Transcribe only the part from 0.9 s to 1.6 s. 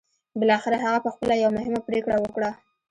پخپله يوه